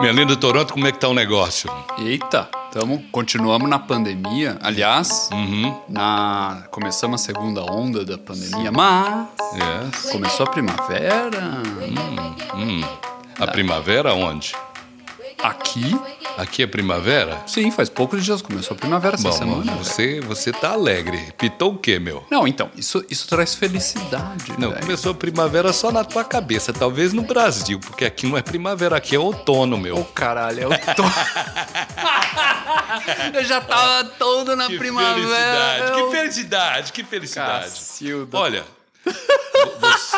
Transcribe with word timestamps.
Minha 0.00 0.12
linda 0.12 0.36
Toronto, 0.36 0.72
como 0.72 0.86
é 0.86 0.92
que 0.92 0.98
tá 0.98 1.08
o 1.08 1.14
negócio? 1.14 1.70
Eita, 1.98 2.48
tamo, 2.72 3.02
continuamos 3.10 3.68
na 3.68 3.78
pandemia. 3.78 4.56
Aliás, 4.62 5.28
Uhum. 5.32 5.74
na, 5.88 6.64
começamos 6.70 7.20
a 7.20 7.24
segunda 7.24 7.62
onda 7.64 8.04
da 8.04 8.16
pandemia, 8.16 8.70
mas 8.70 9.28
Yes. 9.54 10.12
começou 10.12 10.46
a 10.46 10.50
primavera. 10.50 11.62
Hum. 12.54 12.82
A 13.40 13.46
primavera 13.48 14.14
onde? 14.14 14.52
Aqui, 15.42 15.96
Aqui 16.36 16.62
é 16.62 16.66
primavera? 16.66 17.42
sim, 17.46 17.70
faz 17.70 17.88
poucos 17.88 18.24
dias 18.24 18.42
começou 18.42 18.76
a 18.76 18.78
primavera 18.78 19.14
essa 19.14 19.28
Bom, 19.28 19.32
semana. 19.32 19.62
velho. 19.72 19.84
você, 19.84 20.20
você 20.20 20.52
tá 20.52 20.70
alegre. 20.70 21.32
Pitou 21.38 21.74
o 21.74 21.78
quê, 21.78 21.98
meu? 21.98 22.24
Não, 22.30 22.46
então, 22.46 22.70
isso, 22.76 23.04
isso 23.08 23.26
traz 23.28 23.54
felicidade. 23.54 24.52
Não, 24.58 24.70
velho. 24.70 24.82
começou 24.82 25.12
a 25.12 25.14
primavera 25.14 25.72
só 25.72 25.90
na 25.92 26.04
tua 26.04 26.24
cabeça, 26.24 26.72
talvez 26.72 27.12
no 27.12 27.22
Brasil, 27.22 27.78
porque 27.80 28.04
aqui 28.04 28.26
não 28.26 28.36
é 28.36 28.42
primavera, 28.42 28.96
aqui 28.96 29.14
é 29.14 29.18
outono, 29.18 29.76
Ô, 29.76 29.78
meu. 29.78 30.04
caralho, 30.14 30.62
eu 30.64 30.70
tô. 30.96 31.04
eu 33.34 33.44
já 33.44 33.60
tava 33.60 34.04
todo 34.18 34.56
na 34.56 34.66
Que 34.66 34.78
primavera. 34.78 35.14
felicidade, 35.14 35.98
eu- 36.00 36.10
que 36.10 36.16
felicidade, 36.16 36.92
que 36.92 37.04
felicidade. 37.04 37.64
Cacilda. 37.64 38.36
Olha, 38.38 38.64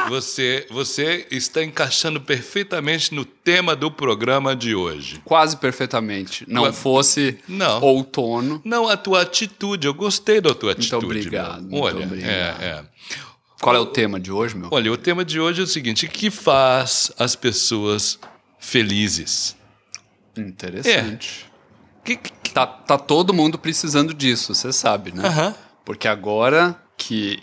você, 0.09 0.66
você, 0.70 1.27
está 1.30 1.62
encaixando 1.62 2.20
perfeitamente 2.20 3.14
no 3.14 3.24
tema 3.24 3.74
do 3.77 3.91
programa 3.91 4.54
de 4.56 4.74
hoje. 4.74 5.20
Quase 5.24 5.56
perfeitamente. 5.56 6.45
Não 6.48 6.62
Ué, 6.62 6.72
fosse 6.72 7.38
não. 7.48 7.80
outono. 7.82 8.60
Não, 8.64 8.88
a 8.88 8.96
tua 8.96 9.22
atitude, 9.22 9.86
eu 9.86 9.94
gostei 9.94 10.41
da 10.41 10.55
tua 10.55 10.72
atitude. 10.72 11.05
obrigado, 11.05 11.62
meu. 11.62 11.70
muito 11.70 11.84
Olha, 11.96 12.05
obrigado. 12.06 12.30
é, 12.62 12.64
é. 12.64 12.84
Qual 13.60 13.77
é 13.77 13.78
o 13.78 13.86
tema 13.86 14.18
de 14.18 14.32
hoje, 14.32 14.56
meu? 14.56 14.68
Olha, 14.72 14.91
o 14.91 14.96
tema 14.96 15.24
de 15.24 15.38
hoje 15.38 15.60
é 15.60 15.64
o 15.64 15.66
seguinte: 15.66 16.06
o 16.06 16.08
que 16.08 16.30
faz 16.30 17.12
as 17.19 17.36
pessoas 17.36 18.19
felizes? 18.58 19.55
Interessante. 20.36 21.47
Que, 22.05 22.16
que, 22.16 22.30
que- 22.32 22.41
Tá, 22.50 22.66
tá 22.66 22.98
todo 22.98 23.32
mundo 23.32 23.56
precisando 23.56 24.12
disso, 24.12 24.53
você 24.56 24.72
sabe, 24.72 25.12
né? 25.12 25.25
Aham. 25.25 25.55
Porque 25.84 26.08
agora 26.08 26.75
que 26.97 27.38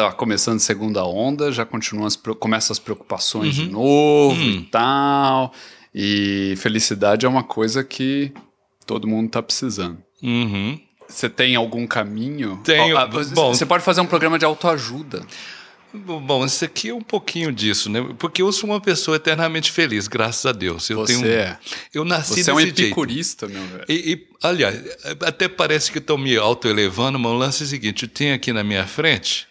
tá 0.00 0.12
começando 0.12 0.60
segunda 0.60 1.04
onda, 1.04 1.50
já 1.52 1.64
continuam 1.64 2.06
as, 2.06 2.16
começam 2.16 2.72
as 2.72 2.78
preocupações 2.78 3.58
Uhum. 3.58 3.64
de 3.64 3.70
novo 3.70 4.40
Hum. 4.40 4.50
e 4.58 4.62
tal. 4.70 5.52
E 5.94 6.54
felicidade 6.58 7.24
é 7.24 7.28
uma 7.28 7.42
coisa 7.42 7.82
que 7.82 8.32
todo 8.86 9.08
mundo 9.08 9.30
tá 9.30 9.42
precisando. 9.42 9.98
Uhum. 10.22 10.78
Você 11.08 11.28
tem 11.28 11.54
algum 11.56 11.86
caminho? 11.86 12.60
Tenho. 12.64 12.96
Ah, 12.96 13.06
você- 13.06 13.34
Bom. 13.34 13.54
Você 13.54 13.64
pode 13.64 13.82
fazer 13.84 14.00
um 14.00 14.06
programa 14.06 14.38
de 14.38 14.44
autoajuda. 14.44 15.22
Bom, 15.94 16.44
isso 16.44 16.62
aqui 16.64 16.90
é 16.90 16.94
um 16.94 17.00
pouquinho 17.00 17.50
disso, 17.50 17.88
né? 17.88 18.04
Porque 18.18 18.42
eu 18.42 18.52
sou 18.52 18.68
uma 18.68 18.80
pessoa 18.80 19.16
eternamente 19.16 19.72
feliz, 19.72 20.06
graças 20.08 20.44
a 20.44 20.52
Deus. 20.52 20.90
Eu 20.90 20.98
Você 20.98 21.14
tenho, 21.14 21.26
é. 21.26 21.58
Eu 21.94 22.04
nasci 22.04 22.42
Você 22.44 22.50
é 22.50 22.52
um 22.52 22.56
desse 22.56 22.66
jeito. 22.66 22.82
epicurista, 22.82 23.46
meu 23.46 23.62
velho. 23.62 23.84
E, 23.88 24.12
e, 24.12 24.26
aliás, 24.42 24.78
até 25.22 25.48
parece 25.48 25.90
que 25.90 25.98
estou 25.98 26.18
me 26.18 26.36
autoelevando, 26.36 27.18
mas 27.18 27.32
o 27.32 27.34
lance 27.36 27.62
é 27.62 27.66
o 27.66 27.68
seguinte: 27.68 28.02
eu 28.02 28.08
tenho 28.10 28.34
aqui 28.34 28.52
na 28.52 28.62
minha 28.62 28.84
frente 28.86 29.46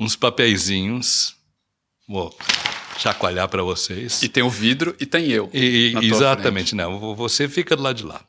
uns 0.00 0.16
papeizinhos. 0.16 1.36
Vou 2.08 2.36
chacoalhar 2.98 3.48
para 3.48 3.62
vocês. 3.62 4.22
E 4.22 4.28
tem 4.28 4.42
o 4.42 4.50
vidro 4.50 4.96
e 4.98 5.06
tem 5.06 5.28
eu. 5.28 5.48
E- 5.54 5.92
exatamente, 6.16 6.74
não. 6.74 6.98
vo- 6.98 7.14
Você 7.14 7.48
fica 7.48 7.76
do 7.76 7.82
lado 7.82 7.96
de 7.96 8.04
lá. 8.04 8.20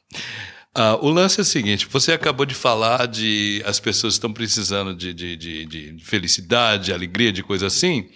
Ah, 0.73 0.95
o 1.02 1.09
lance 1.09 1.39
é 1.39 1.44
o 1.44 1.45
seguinte: 1.45 1.88
você 1.89 2.11
acabou 2.14 2.45
de 2.45 2.53
falar 2.55 3.05
de 3.08 3.61
as 3.66 3.80
pessoas 3.80 4.14
estão 4.14 4.31
precisando 4.31 4.95
de, 4.95 5.14
de, 5.14 5.36
de, 5.36 5.66
de 5.66 6.05
felicidade, 6.05 6.86
de 6.86 6.94
alegria, 6.94 7.31
de 7.31 7.42
coisa 7.44 7.67
assim, 7.67 8.08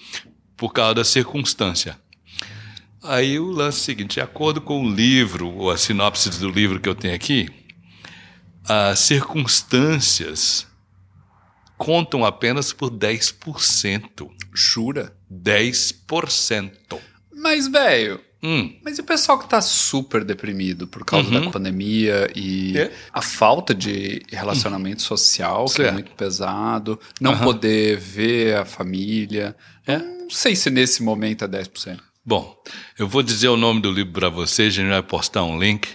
por 0.55 0.71
causa 0.71 0.93
da 0.95 1.03
circunstância. 1.03 1.99
Aí 3.03 3.37
o 3.39 3.51
lance 3.51 3.77
é 3.79 3.81
o 3.81 3.85
seguinte: 3.85 4.13
de 4.15 4.21
acordo 4.21 4.61
com 4.61 4.85
o 4.85 4.89
livro, 4.89 5.49
ou 5.49 5.69
a 5.71 5.77
sinopse 5.77 6.29
do 6.39 6.49
livro 6.49 6.79
que 6.79 6.87
eu 6.87 6.95
tenho 6.95 7.13
aqui, 7.15 7.49
as 8.67 8.99
circunstâncias 8.99 10.65
contam 11.77 12.23
apenas 12.25 12.71
por 12.73 12.89
10%. 12.91 14.29
Jura? 14.53 15.13
10%. 15.31 16.71
Mas, 17.33 17.67
velho, 17.67 18.19
Hum. 18.43 18.75
Mas 18.83 18.99
e 18.99 19.01
o 19.01 19.03
pessoal 19.03 19.39
que 19.39 19.49
tá 19.49 19.59
super 19.59 20.23
deprimido 20.23 20.85
por 20.87 21.03
causa 21.03 21.31
da 21.31 21.49
pandemia 21.49 22.29
e 22.35 22.77
É. 22.77 22.91
a 23.11 23.19
falta 23.19 23.73
de 23.73 24.21
relacionamento 24.31 25.01
social, 25.01 25.65
que 25.65 25.81
é 25.81 25.85
Certo. 25.85 25.93
muito 25.95 26.11
pesado, 26.11 26.99
não 27.19 27.39
poder 27.39 27.97
ver 27.97 28.57
a 28.57 28.63
família. 28.65 29.55
É. 29.87 29.97
Não 29.97 30.29
sei 30.29 30.55
se 30.55 30.69
nesse 30.69 31.01
momento 31.01 31.43
é 31.43 31.47
10%. 31.47 31.99
Bom, 32.27 32.57
eu 32.97 33.07
vou 33.07 33.21
dizer 33.21 33.49
o 33.49 33.57
nome 33.57 33.81
do 33.81 33.91
livro 33.91 34.11
para 34.13 34.29
vocês, 34.29 34.73
a 34.73 34.77
gente 34.81 34.89
vai 34.89 35.03
postar 35.03 35.43
um 35.43 35.59
link. 35.59 35.87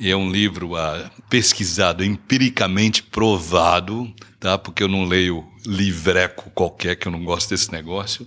É 0.00 0.16
um 0.16 0.30
livro 0.30 0.74
ah, 0.74 1.08
pesquisado, 1.30 2.02
empiricamente 2.04 3.02
provado, 3.04 4.12
tá? 4.40 4.58
Porque 4.58 4.82
eu 4.82 4.88
não 4.88 5.04
leio 5.04 5.46
livreco 5.64 6.50
qualquer, 6.50 6.96
que 6.96 7.06
eu 7.06 7.12
não 7.12 7.22
gosto 7.22 7.50
desse 7.50 7.70
negócio. 7.70 8.26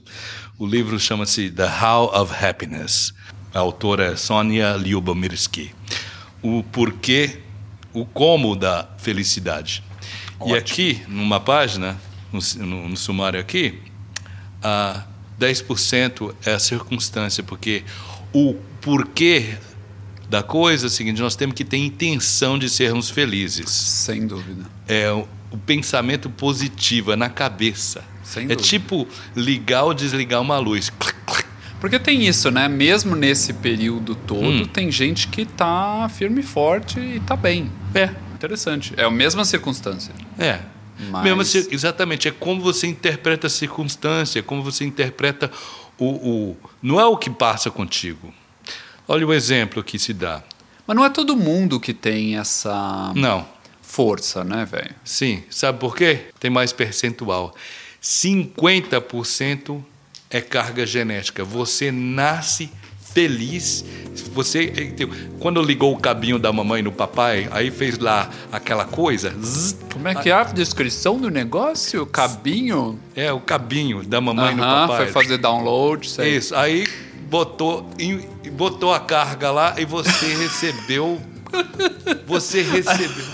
O 0.57 0.65
livro 0.65 0.97
chama-se 0.99 1.51
The 1.51 1.65
How 1.65 2.21
of 2.21 2.33
Happiness. 2.45 3.13
A 3.53 3.59
autora 3.59 4.13
é 4.13 4.15
Sonia 4.15 4.73
Lyubomirsky. 4.77 5.73
O 6.41 6.63
porquê, 6.63 7.39
o 7.91 8.05
como 8.05 8.55
da 8.55 8.87
felicidade. 8.99 9.83
E 10.45 10.53
aqui, 10.53 11.03
numa 11.09 11.41
página, 11.41 11.99
no, 12.31 12.39
no- 12.65 12.89
no 12.89 12.95
sumário 12.95 13.37
aqui, 13.39 13.81
a 14.63 15.03
10% 15.39 16.33
é 16.45 16.53
a 16.53 16.59
circunstância, 16.59 17.41
porque 17.43 17.83
o 18.33 18.55
porquê 18.81 19.55
da 20.29 20.43
coisa 20.43 20.85
é 20.85 20.87
o 20.87 20.89
seguinte: 20.89 21.21
nós 21.21 21.35
temos 21.35 21.55
que 21.55 21.63
ter 21.63 21.77
intenção 21.77 22.59
de 22.59 22.69
sermos 22.69 23.09
felizes. 23.09 23.69
Sem 23.69 24.27
dúvida. 24.27 24.63
É 24.87 25.11
o, 25.11 25.27
o 25.51 25.57
pensamento 25.57 26.29
positivo, 26.29 27.11
é 27.11 27.15
na 27.15 27.29
cabeça. 27.29 28.03
Sem 28.23 28.43
é 28.43 28.47
dúvida. 28.49 28.63
tipo 28.63 29.07
ligar 29.35 29.83
ou 29.85 29.93
desligar 29.93 30.41
uma 30.41 30.57
luz. 30.59 30.91
Porque 31.79 31.97
tem 31.97 32.27
isso, 32.27 32.51
né? 32.51 32.67
Mesmo 32.67 33.15
nesse 33.15 33.53
período 33.53 34.13
todo, 34.13 34.43
Hum. 34.43 34.65
tem 34.65 34.91
gente 34.91 35.29
que 35.29 35.45
tá 35.45 36.09
firme 36.13 36.41
e 36.41 36.43
forte 36.43 36.99
e 36.99 37.19
tá 37.21 37.35
bem. 37.37 37.71
É, 37.95 38.09
Interessante. 38.33 38.93
É 38.97 39.03
a 39.05 39.09
mesma 39.11 39.43
circunstância. 39.45 40.13
é. 40.37 40.59
Mas- 40.99 41.23
Mesmo 41.23 41.41
assim, 41.41 41.67
exatamente, 41.71 42.27
é 42.27 42.31
como 42.31 42.61
você 42.61 42.85
interpreta 42.87 43.47
a 43.47 43.49
circunstância, 43.49 44.39
é 44.39 44.41
como 44.41 44.61
você 44.61 44.83
interpreta 44.83 45.49
o, 45.97 46.05
o. 46.05 46.57
Não 46.81 46.99
é 46.99 47.05
o 47.05 47.15
que 47.17 47.29
passa 47.29 47.71
contigo. 47.71 48.33
Olha 49.07 49.25
o 49.25 49.33
exemplo 49.33 49.83
que 49.83 49.97
se 49.97 50.13
dá. 50.13 50.43
Mas 50.85 50.95
não 50.97 51.05
é 51.05 51.09
todo 51.09 51.35
mundo 51.37 51.79
que 51.79 51.93
tem 51.93 52.37
essa 52.37 53.11
Não, 53.15 53.47
força, 53.81 54.43
né, 54.43 54.65
velho? 54.65 54.93
Sim, 55.03 55.43
sabe 55.49 55.79
por 55.79 55.95
quê? 55.95 56.27
Tem 56.39 56.49
mais 56.51 56.73
percentual. 56.73 57.55
50% 58.01 59.83
é 60.29 60.41
carga 60.41 60.85
genética. 60.85 61.43
Você 61.43 61.91
nasce 61.91 62.69
feliz. 63.13 63.83
Você 64.33 64.71
quando 65.39 65.61
ligou 65.61 65.93
o 65.93 65.97
cabinho 65.99 66.37
da 66.37 66.51
mamãe 66.51 66.81
no 66.81 66.91
papai, 66.91 67.47
aí 67.51 67.71
fez 67.71 67.97
lá 67.97 68.29
aquela 68.51 68.85
coisa, 68.85 69.33
zzz, 69.41 69.77
Como 69.93 70.07
é 70.07 70.15
que 70.15 70.29
é 70.29 70.33
a 70.33 70.43
descrição 70.43 71.17
do 71.17 71.29
negócio? 71.29 72.05
Cabinho? 72.05 72.99
é 73.15 73.31
o 73.31 73.39
cabinho 73.39 74.03
da 74.03 74.19
mamãe 74.19 74.55
no 74.55 74.63
Aham, 74.63 74.87
papai. 74.87 75.05
foi 75.11 75.23
fazer 75.23 75.37
download, 75.37 76.09
sei. 76.09 76.35
Isso, 76.37 76.55
aí 76.55 76.85
botou 77.29 77.89
botou 78.53 78.93
a 78.93 78.99
carga 78.99 79.51
lá 79.51 79.75
e 79.77 79.85
você 79.85 80.09
recebeu 80.35 81.19
você 82.27 82.61
recebeu. 82.61 83.25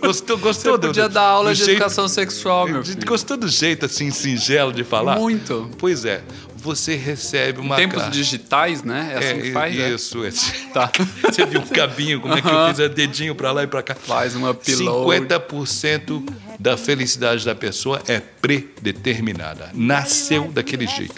Gostou, 0.00 0.38
gostou 0.38 0.72
Você 0.74 0.78
do- 0.78 0.86
podia 0.86 1.08
do- 1.08 1.12
dar 1.14 1.22
aula 1.24 1.52
de 1.52 1.58
jeito- 1.58 1.72
educação 1.72 2.08
sexual, 2.08 2.66
meu 2.66 2.82
filho. 2.84 3.04
Gostou 3.06 3.36
do 3.36 3.48
jeito 3.48 3.84
assim 3.84 4.10
singelo 4.10 4.72
de 4.72 4.82
falar? 4.84 5.16
Muito. 5.18 5.68
Pois 5.78 6.04
é, 6.06 6.22
você 6.60 6.96
recebe 6.96 7.60
uma 7.60 7.76
Tempos 7.76 8.02
ca- 8.02 8.08
digitais, 8.08 8.82
né? 8.82 9.10
É 9.12 9.18
assim 9.18 9.28
é, 9.28 9.42
que 9.42 9.52
faz, 9.52 9.76
né? 9.76 9.90
Isso, 9.90 10.24
esse- 10.24 10.52
Tá. 10.72 10.90
Você 11.24 11.46
viu 11.46 11.60
um 11.60 11.66
cabinho, 11.66 12.20
como 12.20 12.34
é 12.34 12.42
que 12.42 12.48
eu 12.48 12.68
fiz 12.68 12.78
o 12.78 12.88
dedinho 12.88 13.34
pra 13.34 13.52
lá 13.52 13.62
e 13.62 13.66
pra 13.66 13.82
cá? 13.82 13.94
Faz 13.94 14.34
um 14.36 14.48
upload. 14.48 15.26
50% 15.26 16.32
da 16.58 16.76
felicidade 16.76 17.44
da 17.44 17.54
pessoa 17.54 18.02
é 18.08 18.20
predeterminada. 18.20 19.70
Nasceu 19.74 20.48
daquele 20.48 20.86
jeito. 20.86 21.14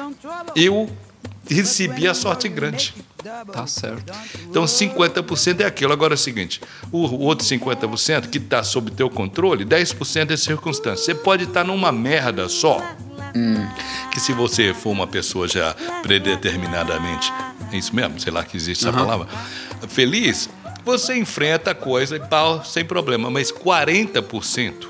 Eu 0.54 0.88
recebi 1.48 2.06
a 2.06 2.14
sorte 2.14 2.48
grande. 2.48 2.94
Tá 3.52 3.66
certo. 3.66 4.12
Então 4.48 4.64
50% 4.64 5.60
é 5.60 5.64
aquilo. 5.66 5.92
Agora 5.92 6.14
é 6.14 6.16
o 6.16 6.18
seguinte: 6.18 6.60
o, 6.90 6.98
outro 7.22 7.46
50% 7.46 8.30
que 8.30 8.38
está 8.38 8.62
sob 8.62 8.90
teu 8.90 9.10
controle, 9.10 9.64
10% 9.64 10.30
é 10.30 10.36
circunstância. 10.36 11.04
Você 11.04 11.14
pode 11.14 11.44
estar 11.44 11.64
numa 11.64 11.92
merda 11.92 12.48
só. 12.48 12.82
Que 14.10 14.20
se 14.20 14.32
você 14.32 14.74
for 14.74 14.90
uma 14.90 15.06
pessoa 15.06 15.46
já 15.46 15.74
predeterminadamente, 16.02 17.32
é 17.72 17.76
isso 17.76 17.94
mesmo, 17.94 18.18
sei 18.18 18.32
lá 18.32 18.44
que 18.44 18.56
existe 18.56 18.86
essa 18.86 18.96
palavra, 18.96 19.26
feliz, 19.88 20.48
você 20.84 21.16
enfrenta 21.16 21.70
a 21.70 21.74
coisa 21.74 22.16
e 22.16 22.20
pau, 22.20 22.64
sem 22.64 22.84
problema. 22.84 23.30
Mas 23.30 23.52
40%, 23.52 24.88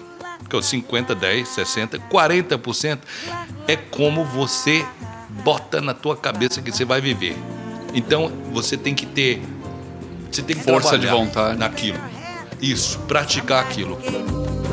que 0.48 0.56
é 0.56 0.58
o 0.58 0.62
50, 0.62 1.14
10, 1.14 1.48
60, 1.48 1.98
40% 2.10 2.98
é 3.68 3.76
como 3.76 4.24
você 4.24 4.84
bota 5.44 5.80
na 5.80 5.94
tua 5.94 6.16
cabeça 6.16 6.60
que 6.62 6.72
você 6.72 6.84
vai 6.84 7.00
viver. 7.00 7.36
Então 7.94 8.30
você 8.52 8.76
tem 8.76 8.94
que 8.94 9.06
ter 9.06 9.42
você 10.30 10.42
tem 10.42 10.56
que 10.56 10.62
Força 10.62 10.96
de 10.96 11.08
vontade. 11.08 11.58
naquilo. 11.58 11.98
Isso, 12.62 12.98
praticar 13.00 13.64
aquilo. 13.64 13.98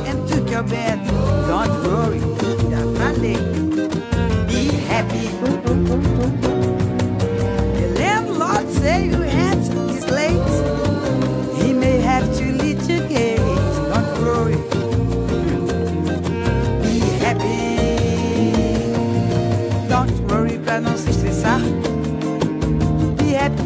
and 0.06 0.28
took 0.28 0.50
your 0.52 0.64
bed. 0.64 1.00
Don't 1.48 1.72
worry, 1.88 2.20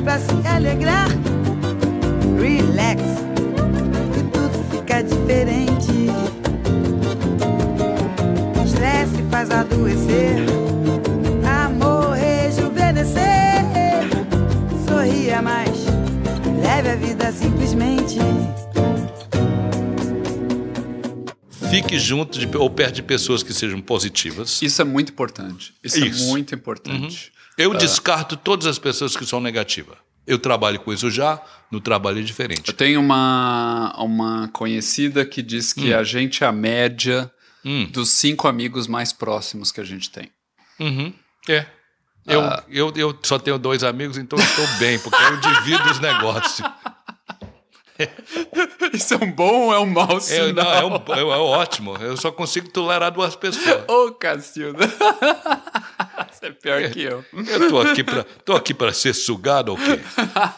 pra 0.04 0.18
se 0.20 0.48
alegrar. 0.48 1.08
Relax 2.40 3.02
e 4.18 4.24
tudo 4.32 4.64
fica 4.72 5.04
diferente. 5.04 6.10
Estresse 8.66 9.24
faz 9.30 9.52
adoecer, 9.52 10.38
amor 11.66 12.12
rejuvenescer. 12.12 13.64
Sorria 14.88 15.42
mais, 15.42 15.86
leve 16.62 16.90
a 16.90 16.96
vida 16.96 17.32
simplesmente. 17.32 18.20
Fique 21.82 22.00
junto 22.00 22.40
de, 22.40 22.58
ou 22.58 22.70
perto 22.70 22.96
de 22.96 23.04
pessoas 23.04 23.42
que 23.44 23.54
sejam 23.54 23.82
positivas. 23.82 24.62
Isso 24.62 24.82
é 24.82 24.86
muito 24.86 25.12
importante. 25.12 25.74
Isso, 25.84 26.04
Isso. 26.06 26.24
é 26.24 26.28
muito 26.28 26.54
importante. 26.56 27.32
Eu 27.58 27.74
descarto 27.74 28.36
todas 28.38 28.66
as 28.68 28.80
pessoas 28.80 29.16
que 29.16 29.26
são 29.26 29.40
negativas. 29.42 29.98
Eu 30.26 30.38
trabalho 30.40 30.80
com 30.80 30.94
isso 30.94 31.10
já, 31.10 31.42
no 31.72 31.82
trabalho 31.82 32.20
é 32.20 32.22
diferente. 32.24 32.64
Eu 32.68 32.74
tenho 32.74 33.00
uma, 33.00 33.94
uma 33.98 34.48
conhecida 34.50 35.26
que 35.26 35.42
diz 35.42 35.74
que 35.74 35.94
a 35.94 36.04
gente 36.04 36.44
é 36.44 36.48
a 36.48 36.52
média 36.52 37.32
Hum. 37.64 37.86
dos 37.92 38.10
cinco 38.10 38.48
amigos 38.48 38.88
mais 38.88 39.14
próximos 39.14 39.72
que 39.72 39.80
a 39.80 39.84
gente 39.84 40.10
tem. 40.10 40.32
Uhum. 40.80 41.14
É. 41.48 41.66
Eu, 42.26 42.42
Ah. 42.42 42.64
eu, 42.68 42.92
eu 42.96 43.20
só 43.22 43.38
tenho 43.38 43.60
dois 43.60 43.84
amigos, 43.84 44.18
então 44.18 44.38
eu 44.40 44.44
estou 44.46 44.68
bem, 44.80 44.98
porque 44.98 45.22
eu 45.22 45.38
divido 45.38 45.92
os 45.92 46.00
negócios. 46.00 46.68
Isso 48.98 49.14
é 49.14 49.18
um 49.18 49.32
bom 49.32 49.68
ou 49.68 49.74
é 49.74 49.80
um 49.80 49.86
mau 49.86 50.18
É, 50.18 50.20
sinal? 50.20 50.54
não, 50.54 50.74
é, 50.74 50.86
um- 50.86 50.96
é- 51.16 51.34
é 51.34 51.38
ótimo. 51.38 51.96
Eu 51.98 52.18
só 52.18 52.32
consigo 52.32 52.70
tolerar 52.70 53.12
duas 53.12 53.36
pessoas. 53.36 53.84
Ô, 53.88 54.12
Cacilda. 54.12 54.86
Você 56.32 56.48
é 56.48 56.52
pior 56.52 56.90
que 56.92 57.02
eu. 57.04 57.24
Eu 57.48 57.70
tô 57.70 57.80
aqui 57.82 58.04
para 58.04 58.24
tô 58.24 58.54
aqui 58.54 58.74
ser 58.94 59.14
sugado 59.14 59.70
ou 59.72 59.78
quê? 59.78 60.00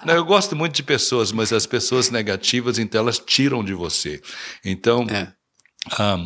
Não, 0.05 0.13
eu 0.15 0.23
gosto 0.25 0.55
muito 0.55 0.73
de 0.75 0.83
pessoas, 0.83 1.31
mas 1.31 1.51
as 1.51 1.65
pessoas 1.65 2.09
negativas, 2.09 2.79
então 2.79 3.01
elas 3.01 3.19
tiram 3.19 3.63
de 3.63 3.73
você. 3.73 4.21
Então, 4.63 5.05
É. 5.09 5.27
ah, 5.99 6.17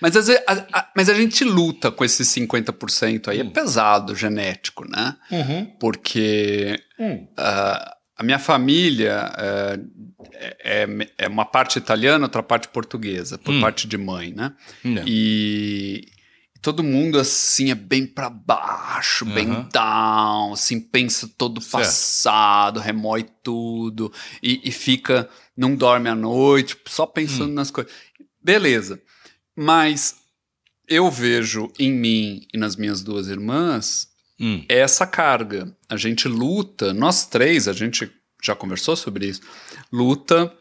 Mas, 0.00 0.16
às 0.16 0.28
vezes- 0.28 0.42
a, 0.46 0.52
a- 0.78 0.88
mas 0.96 1.08
a 1.08 1.14
gente 1.14 1.42
luta 1.44 1.90
com 1.90 2.04
esses 2.04 2.28
50% 2.28 3.28
Hum. 3.28 3.30
aí. 3.30 3.40
É 3.40 3.44
pesado, 3.44 4.14
genético, 4.14 4.84
né? 4.88 5.16
Uhum. 5.30 5.66
Porque 5.80 6.78
Hum. 6.98 7.26
ah, 7.36 7.94
a 8.16 8.22
minha 8.22 8.38
família 8.38 9.32
ah, 9.34 9.78
é, 10.34 10.82
é- 10.84 11.08
é 11.18 11.28
uma 11.28 11.44
parte 11.44 11.78
italiana, 11.78 12.24
outra 12.26 12.42
parte 12.42 12.68
portuguesa, 12.68 13.38
por 13.38 13.52
Hum. 13.54 13.60
parte 13.60 13.86
de 13.88 13.96
mãe, 13.98 14.32
né? 14.32 14.54
Não. 14.82 15.02
E 15.06 16.06
todo 16.62 16.82
mundo, 16.82 17.18
assim, 17.18 17.70
é 17.70 17.74
bem 17.74 18.06
pra 18.06 18.30
baixo, 18.30 19.24
bem 19.26 19.48
Aham. 19.50 19.68
down, 19.72 20.52
assim, 20.54 20.80
pensa 20.80 21.28
todo 21.36 21.60
Certo. 21.60 21.72
passado, 21.72 22.80
remói 22.80 23.26
tudo, 23.42 24.12
e, 24.42 24.60
e 24.64 24.70
fica, 24.72 25.28
não 25.56 25.74
dorme 25.76 26.08
à 26.08 26.14
noite, 26.14 26.76
só 26.86 27.04
pensando 27.06 27.50
Hum. 27.50 27.54
nas 27.54 27.70
coisas. 27.70 27.92
Beleza. 28.42 29.00
Mas 29.56 30.16
eu 30.88 31.10
vejo 31.10 31.70
em 31.78 31.92
mim 31.92 32.46
e 32.52 32.58
nas 32.58 32.76
minhas 32.76 33.02
duas 33.02 33.28
irmãs 33.28 34.08
hum, 34.44 34.64
essa 34.68 35.06
carga. 35.06 35.74
A 35.88 35.96
gente 35.96 36.28
luta, 36.28 36.92
nós 36.92 37.26
três, 37.26 37.66
a 37.66 37.72
gente 37.72 38.10
já 38.42 38.54
conversou 38.54 38.94
sobre 38.94 39.26
isso, 39.26 39.40
luta 39.90 40.52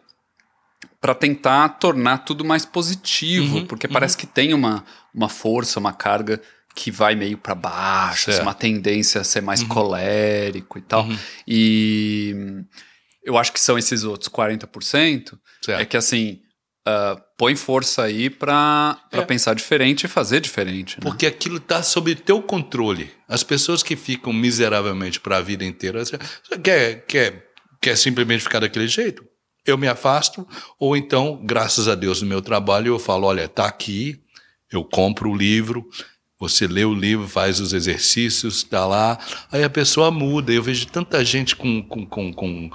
para 1.01 1.13
tentar 1.13 1.67
tornar 1.69 2.19
tudo 2.19 2.45
mais 2.45 2.65
positivo, 2.65 3.57
Uhum, 3.57 3.67
porque 3.67 3.87
uhum. 3.87 3.93
parece 3.93 4.15
que 4.15 4.25
tem 4.25 4.53
uma, 4.53 4.85
uma 5.13 5.27
força, 5.27 5.77
uma 5.79 5.91
carga 5.91 6.41
que 6.73 6.89
vai 6.89 7.13
meio 7.13 7.37
para 7.37 7.53
baixo, 7.53 8.31
Certo. 8.31 8.41
uma 8.41 8.53
tendência 8.53 9.19
a 9.19 9.23
ser 9.23 9.41
mais 9.41 9.61
colérico 9.63 10.77
e 10.77 10.81
tal. 10.81 11.03
Uhum. 11.03 11.17
E 11.45 12.63
eu 13.23 13.37
acho 13.37 13.51
que 13.51 13.59
são 13.59 13.77
esses 13.77 14.03
outros 14.03 14.29
40%, 14.29 15.37
certo. 15.61 15.81
é 15.81 15.85
que 15.85 15.97
assim, 15.97 16.39
ah, 16.85 17.15
põe 17.37 17.55
força 17.55 18.03
aí 18.03 18.29
para 18.29 18.97
É. 19.11 19.21
pensar 19.21 19.53
diferente 19.55 20.03
e 20.03 20.07
fazer 20.09 20.39
diferente. 20.39 20.97
Né? 20.97 21.01
Porque 21.01 21.25
aquilo 21.25 21.57
está 21.57 21.81
sob 21.81 22.13
teu 22.15 22.41
controle. 22.41 23.09
As 23.27 23.43
pessoas 23.43 23.81
que 23.81 23.95
ficam 23.95 24.33
miseravelmente 24.33 25.19
para 25.19 25.37
a 25.37 25.41
vida 25.41 25.63
inteira, 25.63 26.03
você 26.03 26.17
quer, 26.61 27.05
quer, 27.05 27.47
quer 27.81 27.97
simplesmente 27.97 28.43
ficar 28.43 28.59
daquele 28.59 28.87
jeito? 28.87 29.23
Eu 29.65 29.77
me 29.77 29.87
afasto, 29.87 30.45
ou 30.77 30.97
então, 30.97 31.41
graças 31.45 31.87
a 31.87 31.95
Deus, 31.95 32.21
no 32.21 32.27
meu 32.27 32.41
trabalho, 32.41 32.89
eu 32.89 32.99
falo: 32.99 33.27
olha, 33.27 33.47
tá 33.47 33.65
aqui, 33.65 34.19
eu 34.69 34.83
compro 34.83 35.31
o 35.31 35.35
livro, 35.37 35.87
você 36.37 36.67
lê 36.67 36.83
o 36.83 36.93
livro, 36.93 37.29
faz 37.29 37.61
os 37.61 37.71
exercícios, 37.71 38.61
tá 38.63 38.85
lá. 38.85 39.17
Aí 39.49 39.63
a 39.63 39.69
pessoa 39.69 40.11
muda. 40.11 40.51
Eu 40.51 40.61
vejo 40.61 40.85
tanta 40.87 41.23
gente 41.23 41.55
com, 41.55 41.81
com, 41.81 42.05
com, 42.05 42.33
com, 42.33 42.69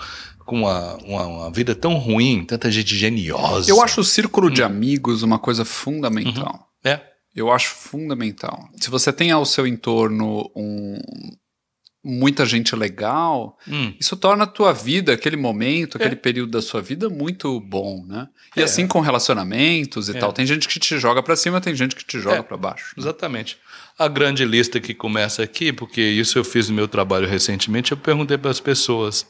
com 0.49 0.57
uma, 0.61 0.97
uma, 1.05 1.27
uma 1.27 1.51
vida 1.53 1.75
tão 1.75 1.95
ruim, 1.99 2.43
tanta 2.45 2.71
gente 2.71 2.97
geniosa. 2.97 3.71
Eu 3.71 3.83
acho 3.83 4.01
o 4.01 4.05
círculo 4.05 4.51
de 4.51 4.63
amigos 4.63 5.23
uma 5.23 5.39
coisa 5.39 5.63
fundamental. 5.65 6.69
É. 6.83 7.01
Eu 7.37 7.53
acho 7.53 7.69
fundamental. 7.75 8.67
Se 8.81 8.89
você 8.91 9.13
tem 9.13 9.31
ao 9.31 9.45
seu 9.45 9.67
entorno 9.67 10.51
um- 10.57 10.99
muita 12.03 12.47
gente 12.47 12.75
legal, 12.75 13.59
Hum. 13.69 13.93
isso 14.01 14.17
torna 14.17 14.45
a 14.45 14.47
tua 14.47 14.73
vida, 14.73 15.13
aquele 15.13 15.37
momento, 15.37 15.97
aquele 15.99 16.17
período 16.17 16.53
da 16.53 16.63
sua 16.63 16.81
vida 16.81 17.11
muito 17.11 17.61
bom, 17.61 18.05
né? 18.07 18.29
E 18.57 18.61
É. 18.61 18.65
assim 18.65 18.87
com 18.87 19.01
relacionamentos 19.01 20.09
e 20.09 20.17
É. 20.17 20.19
tal. 20.19 20.33
Tem 20.33 20.47
gente 20.47 20.67
que 20.67 20.79
te 20.81 20.99
joga 20.99 21.23
pra 21.23 21.37
cima, 21.37 21.61
tem 21.61 21.75
gente 21.75 21.95
que 21.95 22.05
te 22.07 22.19
joga 22.19 22.37
É. 22.39 22.43
pra 22.43 22.57
baixo. 22.57 22.95
Exatamente. 22.97 23.59
A 23.99 24.09
grande 24.09 24.45
lista 24.47 24.81
que 24.81 24.95
começa 24.95 25.43
aqui, 25.43 25.73
porque 25.73 26.01
isso 26.01 26.39
eu 26.39 26.45
fiz 26.45 26.71
no 26.71 26.75
meu 26.77 26.89
trabalho 26.89 27.29
recentemente, 27.29 27.93
eu 27.93 27.99
perguntei 27.99 28.39
para 28.39 28.51
as 28.51 28.61
pessoas: 28.61 29.27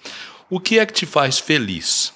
o 0.50 0.60
que 0.60 0.78
é 0.78 0.86
que 0.86 0.92
te 0.92 1.06
faz 1.06 1.38
feliz? 1.38 2.12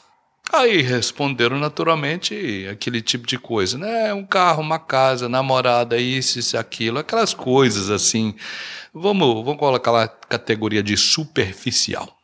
Aí 0.52 0.82
responderam 0.82 1.58
naturalmente 1.58 2.66
aquele 2.70 3.00
tipo 3.00 3.26
de 3.26 3.38
coisa, 3.38 3.78
né? 3.78 4.12
Um 4.12 4.26
carro, 4.26 4.60
uma 4.60 4.78
casa, 4.78 5.28
namorada, 5.28 5.96
isso, 5.96 6.38
isso, 6.38 6.58
aquilo, 6.58 6.98
aquelas 6.98 7.32
coisas 7.32 7.88
assim. 7.88 8.34
Vamos, 8.92 9.44
vamos 9.44 9.58
colocar 9.58 9.90
lá 9.90 10.04
a 10.04 10.08
categoria 10.08 10.82
de 10.82 10.96
superficial. 10.96 12.14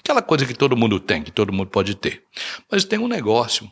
Aquela 0.00 0.22
coisa 0.22 0.44
que 0.44 0.54
todo 0.54 0.76
mundo 0.76 0.98
tem, 0.98 1.22
que 1.22 1.30
todo 1.30 1.52
mundo 1.52 1.68
pode 1.68 1.94
ter. 1.94 2.24
Mas 2.70 2.84
tem 2.84 2.98
um 2.98 3.08
negócio, 3.08 3.70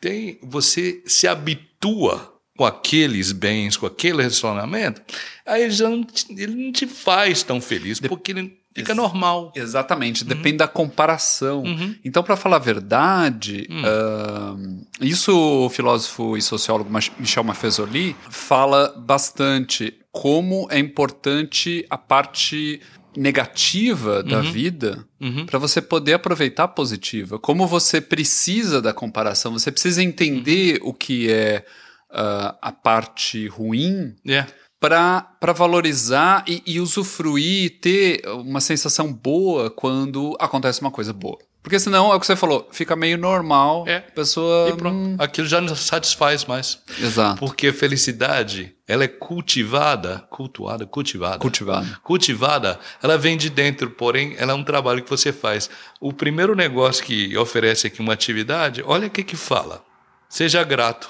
tem 0.00 0.38
você 0.42 1.02
se 1.06 1.26
habitua 1.26 2.34
com 2.56 2.64
aqueles 2.64 3.32
bens, 3.32 3.76
com 3.76 3.86
aquele 3.86 4.18
relacionamento, 4.18 5.02
aí 5.44 5.70
já 5.70 5.88
não 5.88 6.04
te, 6.04 6.26
ele 6.30 6.54
não 6.54 6.72
te 6.72 6.86
faz 6.86 7.42
tão 7.42 7.60
feliz, 7.60 7.98
porque 7.98 8.32
ele 8.32 8.58
fica 8.74 8.92
Ex- 8.92 8.96
normal. 8.96 9.52
Exatamente, 9.54 10.24
depende 10.24 10.58
da 10.58 10.68
comparação. 10.68 11.62
Uhum. 11.62 11.94
Então, 12.04 12.22
para 12.22 12.36
falar 12.36 12.56
a 12.56 12.58
verdade, 12.60 13.66
Hum. 13.70 13.82
ahn, 13.84 14.80
isso 15.00 15.32
o 15.66 15.68
filósofo 15.70 16.36
e 16.36 16.42
sociólogo 16.42 16.90
Michel 17.18 17.44
Maffezoli 17.44 18.14
fala 18.30 18.92
bastante 18.98 19.94
como 20.12 20.66
é 20.70 20.78
importante 20.78 21.84
a 21.90 21.96
parte 21.98 22.80
negativa 23.16 24.22
da 24.22 24.40
vida 24.40 25.04
Uhum. 25.20 25.46
para 25.46 25.58
você 25.58 25.80
poder 25.80 26.14
aproveitar 26.14 26.64
a 26.64 26.68
positiva. 26.68 27.38
Como 27.38 27.66
você 27.66 28.00
precisa 28.00 28.82
da 28.82 28.92
comparação, 28.92 29.52
você 29.52 29.70
precisa 29.72 30.02
entender 30.02 30.78
o 30.82 30.92
que 30.92 31.30
é 31.30 31.64
ah, 32.10 32.56
a 32.62 32.70
parte 32.72 33.46
ruim 33.48 34.14
É. 34.26 34.46
para 34.80 35.52
valorizar 35.54 36.44
e, 36.46 36.62
e 36.66 36.80
usufruir 36.80 37.78
ter 37.80 38.22
uma 38.28 38.60
sensação 38.60 39.12
boa 39.12 39.70
quando 39.70 40.36
acontece 40.38 40.80
uma 40.80 40.90
coisa 40.90 41.12
boa. 41.12 41.38
Porque 41.62 41.78
senão, 41.78 42.12
é 42.12 42.14
o 42.14 42.20
que 42.20 42.26
você 42.26 42.36
falou, 42.36 42.68
fica 42.70 42.94
meio 42.94 43.16
normal, 43.16 43.84
É. 43.88 43.96
a 43.96 44.02
pessoa... 44.02 44.68
E 44.68 44.76
pronto. 44.76 44.94
hum, 44.94 45.16
Aquilo 45.18 45.46
já 45.46 45.62
não 45.62 45.74
satisfaz 45.74 46.44
mais. 46.44 46.78
exato. 47.00 47.38
Porque 47.40 47.72
felicidade, 47.72 48.74
ela 48.86 49.04
é 49.04 49.08
cultivada, 49.08 50.18
cultuada, 50.28 50.84
cultivada. 50.84 51.38
Cultivado. 51.38 51.98
Cultivada, 52.02 52.78
ela 53.02 53.16
vem 53.16 53.38
de 53.38 53.48
dentro, 53.48 53.88
porém, 53.92 54.34
ela 54.36 54.52
é 54.52 54.54
um 54.54 54.62
trabalho 54.62 55.02
que 55.02 55.08
você 55.08 55.32
faz. 55.32 55.70
O 55.98 56.12
primeiro 56.12 56.54
negócio 56.54 57.02
que 57.02 57.34
oferece 57.38 57.86
aqui 57.86 58.00
uma 58.00 58.12
atividade, 58.12 58.82
olha 58.86 59.06
o 59.06 59.10
que 59.10 59.24
que 59.24 59.36
fala. 59.36 59.82
Seja 60.28 60.62
grato. 60.64 61.08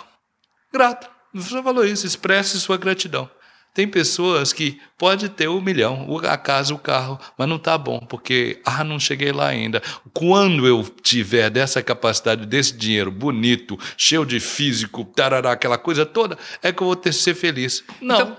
Grato. 0.73 1.11
Você 1.35 1.61
falou 1.64 1.85
isso, 1.85 2.06
expresse 2.06 2.61
sua 2.61 2.76
gratidão. 2.76 3.28
Tem 3.75 3.88
pessoas 3.88 4.52
que 4.52 4.81
pode 4.97 5.28
ter 5.28 5.49
um 5.49 5.61
milhão, 5.61 6.07
a 6.23 6.37
casa, 6.38 6.73
o 6.73 6.78
carro, 6.78 7.19
mas 7.37 7.49
não 7.49 7.59
tá 7.59 7.76
bom, 7.76 7.99
porque, 7.99 8.61
ah, 8.64 8.85
não 8.85 9.00
cheguei 9.00 9.33
lá 9.33 9.49
ainda. 9.49 9.83
Quando 10.12 10.64
eu 10.64 10.85
tiver 11.02 11.50
dessa 11.50 11.83
capacidade, 11.83 12.47
desse 12.47 12.73
dinheiro 12.76 13.11
bonito, 13.11 13.76
cheio 13.97 14.25
de 14.25 14.38
físico, 14.38 15.04
tarará, 15.04 15.50
aquela 15.50 15.76
coisa 15.76 16.07
toda, 16.07 16.38
é 16.62 16.73
que 16.73 16.81
eu 16.83 16.87
vou 16.87 16.95
ter 16.95 17.11
que 17.11 17.16
ser 17.16 17.35
feliz. 17.35 17.83
Não. 18.00 18.14
Então, 18.14 18.37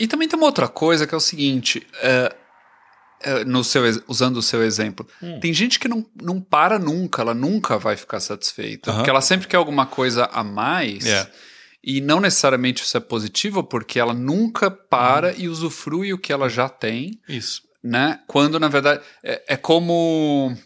e 0.00 0.08
também 0.08 0.26
tem 0.26 0.36
uma 0.36 0.46
outra 0.46 0.66
coisa 0.66 1.06
que 1.06 1.14
é 1.14 1.16
o 1.16 1.20
seguinte: 1.20 1.86
é, 2.02 2.34
é, 3.20 3.44
no 3.44 3.62
seu, 3.62 3.82
usando 4.08 4.38
o 4.38 4.42
seu 4.42 4.64
exemplo, 4.64 5.06
Hum. 5.22 5.38
tem 5.38 5.52
gente 5.54 5.78
que 5.78 5.86
não, 5.86 6.04
não 6.20 6.40
para 6.40 6.76
nunca, 6.76 7.22
ela 7.22 7.34
nunca 7.34 7.78
vai 7.78 7.96
ficar 7.96 8.18
satisfeita. 8.18 8.92
Porque 8.92 9.08
ela 9.08 9.20
sempre 9.20 9.46
quer 9.46 9.58
alguma 9.58 9.86
coisa 9.86 10.28
a 10.32 10.42
mais. 10.42 11.06
É. 11.06 11.30
E 11.84 12.00
não 12.00 12.20
necessariamente 12.20 12.82
isso 12.82 12.96
é 12.96 13.00
positivo, 13.00 13.64
porque 13.64 13.98
ela 13.98 14.14
nunca 14.14 14.70
para 14.70 15.30
Hum. 15.32 15.34
e 15.38 15.48
usufrui 15.48 16.12
o 16.12 16.18
que 16.18 16.32
ela 16.32 16.48
já 16.48 16.68
tem, 16.68 17.18
Isso. 17.28 17.62
né? 17.82 18.20
Quando, 18.26 18.60
na 18.60 18.68
verdade, 18.68 19.02
é, 19.22 19.42
é 19.48 19.56
como. 19.56 20.56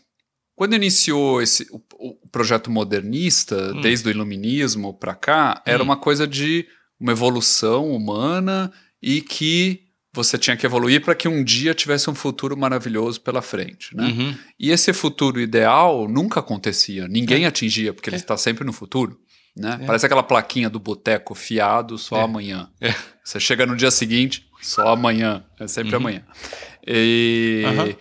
Quando 0.54 0.75
iniciou 0.75 1.40
esse, 1.42 1.66
o, 1.70 1.80
o 1.99 2.28
projeto 2.28 2.70
modernista, 2.70 3.73
Hum. 3.75 3.80
desde 3.80 4.08
o 4.08 4.11
iluminismo 4.11 4.92
para 4.94 5.14
cá, 5.14 5.62
era 5.66 5.82
uma 5.82 5.96
coisa 5.96 6.26
de 6.26 6.66
uma 6.99 7.12
evolução 7.12 7.90
humana 7.90 8.73
e 9.02 9.20
que 9.20 9.82
você 10.14 10.38
tinha 10.38 10.56
que 10.56 10.64
evoluir 10.64 11.02
para 11.02 11.14
que 11.14 11.28
um 11.28 11.44
dia 11.44 11.75
tivesse 11.75 12.08
um 12.08 12.14
futuro 12.14 12.56
maravilhoso 12.56 13.20
pela 13.20 13.42
frente, 13.42 13.94
né? 13.94 14.04
Uhum. 14.06 14.35
E 14.58 14.70
esse 14.70 14.90
futuro 14.94 15.38
ideal 15.38 16.08
nunca 16.08 16.40
acontecia, 16.40 17.06
ninguém 17.06 17.44
atingia, 17.44 17.92
porque 17.92 18.08
ele 18.08 18.16
está 18.16 18.35
sempre 18.35 18.64
no 18.64 18.73
futuro. 18.73 19.20
Né? 19.56 19.80
Parece 19.86 20.04
aquela 20.04 20.22
plaquinha 20.22 20.68
do 20.68 20.78
boteco 20.78 21.34
fiado 21.34 21.96
só 21.96 22.18
É. 22.18 22.22
amanhã. 22.25 22.68
É. 22.80 22.94
Você 23.25 23.40
chega 23.40 23.64
no 23.64 23.75
dia 23.75 23.90
seguinte, 23.90 24.46
só 24.60 24.88
amanhã. 24.88 25.44
É 25.58 25.66
sempre 25.66 25.96
amanhã. 25.96 26.22
E- 26.86 27.62
Aham. 27.66 27.94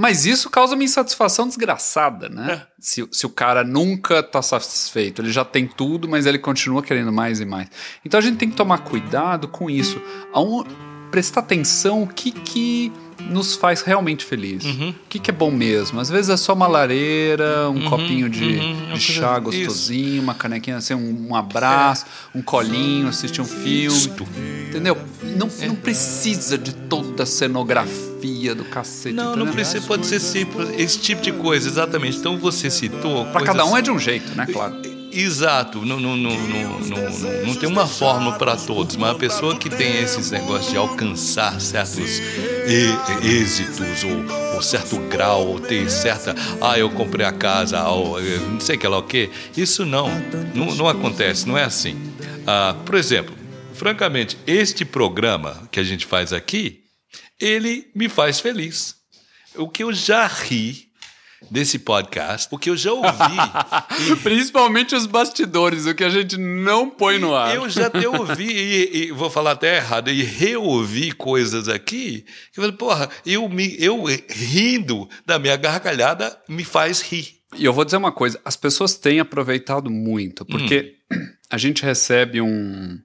Mas 0.00 0.24
isso 0.26 0.48
causa 0.48 0.76
uma 0.76 0.84
insatisfação 0.84 1.48
desgraçada, 1.48 2.28
né? 2.28 2.52
É. 2.52 2.66
Se, 2.78 3.08
se 3.10 3.26
o 3.26 3.30
cara 3.30 3.64
nunca 3.64 4.22
tá 4.22 4.40
satisfeito, 4.40 5.20
ele 5.20 5.32
já 5.32 5.44
tem 5.44 5.66
tudo, 5.66 6.08
mas 6.08 6.24
ele 6.24 6.38
continua 6.38 6.84
querendo 6.84 7.10
mais 7.12 7.40
e 7.40 7.44
mais. 7.44 7.68
Então 8.04 8.18
a 8.18 8.20
gente 8.22 8.36
tem 8.36 8.48
que 8.48 8.54
tomar 8.56 8.78
cuidado 8.78 9.48
com 9.48 9.68
isso. 9.68 10.00
Aon- 10.32 10.64
prestar 11.10 11.40
atenção 11.40 12.04
o 12.04 12.06
que, 12.06 12.30
que 12.30 12.92
nos 13.20 13.54
faz 13.56 13.82
realmente 13.82 14.24
feliz. 14.24 14.64
Uhum. 14.64 14.90
O 14.90 15.08
que, 15.08 15.18
que 15.18 15.30
é 15.30 15.34
bom 15.34 15.50
mesmo? 15.50 16.00
Às 16.00 16.08
vezes 16.08 16.30
é 16.30 16.36
só 16.36 16.52
uma 16.52 16.66
lareira, 16.66 17.68
um 17.70 17.78
Uhum, 17.78 17.90
copinho 17.90 18.28
de, 18.28 18.44
uhum, 18.56 18.86
uma 18.88 18.94
de 18.94 19.00
chá 19.00 19.32
isso. 19.34 19.40
gostosinho, 19.42 20.22
uma 20.22 20.34
canequinha 20.34 20.76
assim, 20.76 20.94
um, 20.94 21.28
um 21.30 21.36
abraço, 21.36 22.06
um 22.34 22.42
colinho, 22.42 23.08
assistir 23.08 23.40
um 23.40 23.44
filme. 23.44 23.86
Isto. 23.86 24.26
Entendeu? 24.68 24.96
Não, 25.22 25.48
não 25.66 25.74
precisa 25.74 26.58
de 26.58 26.72
toda 26.74 27.22
a 27.22 27.26
cenografia 27.26 28.54
do 28.54 28.64
cacete. 28.64 29.14
Não, 29.14 29.36
não 29.36 29.46
precisa, 29.48 29.86
pode 29.86 30.06
ser 30.06 30.20
simples, 30.20 30.68
esse 30.78 30.98
tipo 30.98 31.22
de 31.22 31.32
coisa, 31.32 31.68
exatamente. 31.68 32.18
Então 32.18 32.36
você 32.38 32.70
citou. 32.70 33.24
Pra 33.26 33.42
cada 33.42 33.64
um 33.64 33.76
é 33.76 33.82
de 33.82 33.90
um 33.90 33.98
jeito, 33.98 34.34
né? 34.34 34.46
Claro. 34.46 34.74
Exato, 35.10 35.84
não, 35.86 35.98
não, 35.98 36.16
não, 36.16 36.30
não, 36.30 37.46
não, 37.46 37.54
tem 37.54 37.66
uma 37.68 37.86
fórmula 37.86 38.36
para 38.36 38.56
todos, 38.56 38.94
mas 38.94 39.10
a 39.10 39.14
pessoa 39.14 39.56
que 39.56 39.70
tem 39.70 40.02
esses 40.02 40.30
negócios 40.30 40.70
de 40.70 40.76
alcançar 40.76 41.58
certos 41.62 42.20
êxitos 42.68 44.04
ou, 44.54 44.62
certo 44.62 44.98
grau, 45.08 45.46
ou 45.46 45.60
ter 45.60 45.90
certa. 45.90 46.34
Ah, 46.60 46.78
eu 46.78 46.90
comprei 46.90 47.24
a 47.24 47.32
casa, 47.32 47.82
ou 47.88 48.20
eh, 48.20 48.38
não 48.38 48.60
sei 48.60 48.76
que 48.76 48.86
lá 48.86 48.98
o 48.98 49.02
quê, 49.02 49.30
isso 49.56 49.86
não, 49.86 50.08
não, 50.54 50.74
não 50.74 50.88
acontece, 50.88 51.46
não 51.46 51.56
é 51.56 51.64
assim. 51.64 51.96
Ah, 52.46 52.76
por 52.84 52.94
exemplo, 52.94 53.34
francamente, 53.74 54.36
este 54.46 54.84
programa 54.84 55.68
que 55.70 55.80
a 55.80 55.84
gente 55.84 56.04
faz 56.04 56.32
aqui, 56.32 56.80
ele 57.40 57.88
me 57.94 58.08
faz 58.08 58.40
feliz. 58.40 58.96
O 59.56 59.68
que 59.68 59.82
eu 59.82 59.92
já 59.92 60.26
ri 60.26 60.87
desse 61.50 61.78
podcast, 61.78 62.48
o 62.50 62.58
que 62.58 62.70
eu 62.70 62.76
já 62.76 62.92
ouvi. 62.92 63.06
Principalmente 64.22 64.94
os 64.94 65.06
bastidores, 65.06 65.86
o 65.86 65.94
que 65.94 66.04
a 66.04 66.08
gente 66.08 66.36
não 66.36 66.90
põe 66.90 67.18
no 67.18 67.34
ar. 67.34 67.54
Eu 67.54 67.68
já 67.68 67.86
até 67.86 68.08
ouvi, 68.08 68.48
e, 68.48 68.96
e 68.96 69.12
vou 69.12 69.30
falar 69.30 69.52
até 69.52 69.76
errado, 69.76 70.10
e 70.10 70.22
reouvi 70.22 71.12
coisas 71.12 71.68
aqui, 71.68 72.24
que 72.52 72.60
eu 72.60 72.64
falei, 72.64 72.76
porra, 72.76 73.08
eu, 73.24 73.48
me, 73.48 73.76
eu 73.78 74.04
rindo 74.28 75.08
da 75.24 75.38
minha 75.38 75.56
gargalhada 75.56 76.36
me 76.48 76.64
faz 76.64 77.00
rir. 77.00 77.38
E 77.56 77.64
eu 77.64 77.72
vou 77.72 77.84
dizer 77.84 77.96
uma 77.96 78.12
coisa: 78.12 78.38
as 78.44 78.56
pessoas 78.56 78.94
têm 78.96 79.20
aproveitado 79.20 79.90
muito, 79.90 80.44
porque 80.44 80.96
a 81.48 81.56
gente 81.56 81.82
recebe 81.82 82.40
um 82.40 82.98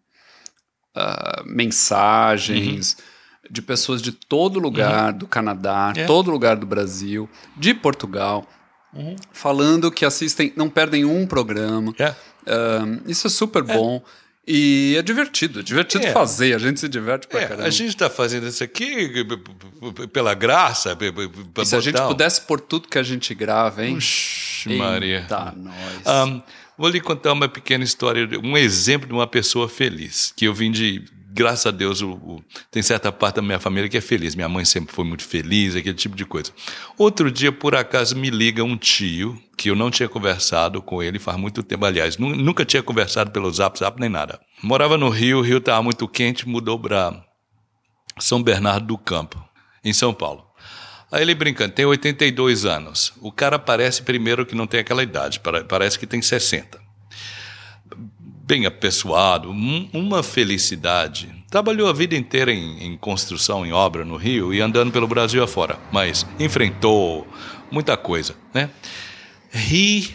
ah, 0.96 1.44
mensagens 1.46 2.98
de 3.50 3.62
pessoas 3.62 4.02
de 4.02 4.12
todo 4.12 4.60
lugar 4.60 5.12
do 5.14 5.28
Canadá, 5.28 5.94
É. 5.96 6.06
todo 6.06 6.32
lugar 6.32 6.56
do 6.56 6.66
Brasil, 6.66 7.30
de 7.58 7.74
Portugal, 7.74 8.48
falando 9.32 9.92
que 9.92 10.06
assistem, 10.06 10.54
não 10.56 10.70
perdem 10.70 11.04
um 11.06 11.26
programa. 11.26 11.94
É. 12.00 12.14
Ah, 12.48 12.86
isso 13.08 13.28
é 13.28 13.30
super 13.30 13.64
bom. 13.64 14.04
E 14.46 14.96
é 14.98 15.02
divertido, 15.02 15.62
é 15.62 15.64
divertido 15.64 16.06
É. 16.06 16.12
fazer, 16.12 16.54
a 16.54 16.58
gente 16.58 16.78
se 16.78 16.90
diverte 16.90 17.28
pra 17.28 17.40
É, 17.42 17.48
caramba. 17.48 17.66
a 17.68 17.70
gente 17.70 17.90
está 17.90 18.10
fazendo 18.10 18.46
isso 18.46 18.62
aqui 18.62 19.10
pela 20.12 20.34
graça. 20.34 20.96
p- 20.98 21.12
p- 21.14 21.30
p- 21.30 21.62
E 21.62 21.66
se 21.66 21.76
a 21.76 21.80
gente 21.80 22.02
pudesse 22.02 22.42
pôr 22.42 22.60
tudo 22.60 22.90
que 22.90 22.98
a 22.98 23.04
gente 23.04 23.34
grava, 23.34 23.86
hein? 23.86 23.98
Ixi, 23.98 24.76
Maria. 24.76 25.20
Eita, 25.22 25.54
nós. 25.56 25.76
Ahn, 26.06 26.42
vou 26.78 26.90
lhe 26.90 27.00
contar 27.00 27.32
uma 27.32 27.48
pequena 27.48 27.86
história, 27.86 28.28
um 28.44 28.58
exemplo 28.58 29.08
de 29.08 29.14
uma 29.14 29.28
pessoa 29.28 29.70
feliz, 29.70 30.34
que 30.36 30.44
eu 30.46 30.54
vim 30.54 30.72
de, 30.72 31.06
graças 31.34 31.66
a 31.66 31.72
Deus, 31.72 32.02
o, 32.02 32.12
o- 32.12 32.44
tem 32.72 32.82
certa 32.84 33.12
parte 33.12 33.36
da 33.36 33.42
minha 33.42 33.60
família 33.60 33.90
que 33.90 33.98
é 33.98 34.02
feliz. 34.02 34.36
Minha 34.36 34.48
mãe 34.48 34.64
sempre 34.66 34.94
foi 34.94 35.04
muito 35.04 35.24
feliz, 35.24 35.76
aquele 35.76 35.96
tipo 35.96 36.16
de 36.16 36.26
coisa. 36.26 36.52
Outro 36.98 37.32
dia, 37.32 37.52
por 37.52 37.76
acaso, 37.76 38.16
me 38.16 38.30
liga 38.30 38.64
um 38.64 38.78
tio, 38.78 39.42
que 39.58 39.70
eu 39.70 39.76
não 39.76 39.90
tinha 39.90 40.08
conversado 40.08 40.82
com 40.82 41.02
ele 41.02 41.20
faz 41.20 41.38
muito 41.38 41.64
tempo, 41.64 41.86
aliás, 41.86 42.18
nu- 42.18 42.36
nunca 42.36 42.64
tinha 42.64 42.84
conversado 42.84 43.32
pelo 43.32 43.52
Zap 43.52 43.78
Zap 43.80 44.00
nem 44.00 44.10
nada. 44.10 44.40
Morava 44.62 44.98
no 44.98 45.10
Rio, 45.10 45.40
o 45.40 45.42
Rio 45.42 45.58
estava 45.58 45.82
muito 45.82 46.08
quente, 46.08 46.48
mudou 46.48 46.80
para 46.80 47.24
São 48.20 48.42
Bernardo 48.42 48.86
do 48.88 48.98
Campo, 48.98 49.44
em 49.84 49.94
São 49.94 50.14
Paulo. 50.14 50.46
Aí 51.12 51.22
ele 51.22 51.36
brincando, 51.36 51.74
tem 51.74 51.86
82 51.86 52.66
anos. 52.66 53.14
O 53.22 53.32
cara 53.32 53.60
parece 53.60 54.02
primeiro 54.02 54.46
que 54.46 54.56
não 54.56 54.66
tem 54.66 54.80
aquela 54.80 55.04
idade, 55.04 55.40
pare- 55.40 55.64
parece 55.64 55.98
que 56.00 56.08
tem 56.08 56.22
60. 56.22 56.82
Bem 58.46 58.66
apessoado, 58.66 59.50
um- 59.50 59.88
uma 59.94 60.22
felicidade. 60.22 61.30
Trabalhou 61.50 61.88
a 61.90 61.94
vida 61.94 62.14
inteira 62.16 62.52
em, 62.52 62.84
em 62.84 62.98
construção, 62.98 63.66
em 63.66 63.72
obra 63.72 64.04
no 64.04 64.18
Rio 64.18 64.54
e 64.54 64.60
andando 64.60 64.92
pelo 64.92 65.08
Brasil 65.08 65.42
afora, 65.42 65.80
mas 65.94 66.26
enfrentou 66.38 67.26
muita 67.72 67.96
coisa, 67.96 68.36
né? 68.54 68.70
Ri 69.50 70.14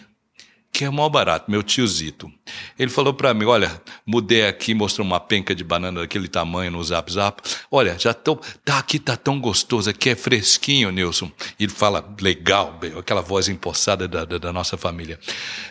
que 0.73 0.85
é 0.85 0.89
o 0.89 0.93
maior 0.93 1.09
barato, 1.09 1.51
meu 1.51 1.63
tio 1.63 1.87
Zito. 1.87 2.31
Ele 2.79 2.91
falou 2.91 3.13
para 3.13 3.35
mim, 3.35 3.47
olha, 3.47 3.83
mudei 4.07 4.47
aqui, 4.47 4.75
mostrou 4.75 5.05
uma 5.07 5.19
penca 5.19 5.55
de 5.55 5.65
banana 5.65 6.01
daquele 6.01 6.29
tamanho 6.29 6.71
no 6.71 6.85
Zap 6.85 7.11
Zap. 7.13 7.43
Olha, 7.71 7.99
já 7.99 8.15
tô, 8.15 8.37
tá 8.65 8.79
aqui, 8.79 8.99
tá 8.99 9.17
tão 9.17 9.41
gostoso, 9.41 9.91
aqui 9.91 10.11
é 10.11 10.15
fresquinho, 10.15 10.93
Nilson. 10.93 11.33
Ele 11.59 11.73
fala, 11.73 12.09
legal, 12.21 12.79
aquela 12.97 13.23
voz 13.23 13.49
empossada 13.49 14.07
da, 14.07 14.25
da, 14.25 14.39
da 14.39 14.53
nossa 14.53 14.77
família. 14.77 15.19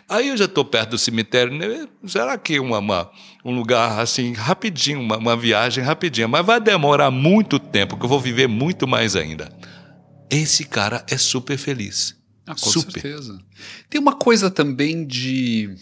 Aí 0.09 0.27
eu 0.27 0.35
já 0.35 0.47
tô 0.47 0.65
perto 0.65 0.89
do 0.91 0.97
cemitério, 0.97 1.53
né? 1.53 1.87
será 2.05 2.37
que 2.37 2.59
uma, 2.59 2.79
uma- 2.79 3.09
um 3.45 3.55
lugar 3.55 3.99
assim, 3.99 4.33
rapidinho, 4.33 4.99
uma, 4.99 5.17
uma 5.17 5.37
viagem 5.37 5.83
rapidinha, 5.83 6.27
mas 6.27 6.45
vai 6.45 6.59
demorar 6.59 7.11
muito 7.11 7.59
tempo, 7.59 7.95
que 7.97 8.03
eu 8.03 8.09
vou 8.09 8.19
viver 8.19 8.47
muito 8.47 8.85
mais 8.85 9.15
ainda. 9.15 9.49
Esse 10.29 10.65
cara 10.65 11.05
é 11.09 11.17
super 11.17 11.57
feliz. 11.57 12.17
Ah, 12.47 12.55
com 12.55 12.71
super. 12.71 12.93
certeza. 12.93 13.37
Tem 13.89 13.99
uma 13.99 14.15
coisa 14.15 14.49
também 14.49 15.05
de 15.05 15.75